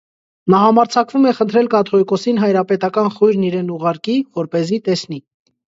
Նա 0.53 0.61
համարձակվում 0.61 1.27
է 1.31 1.33
խնդրել 1.39 1.69
կաթողիկոսին 1.75 2.41
հայրապետական 2.45 3.13
խույրն 3.21 3.47
իրեն 3.53 3.73
ուղղարկի, 3.77 4.19
որպեսզի 4.43 4.85
տեսնի։ 4.91 5.25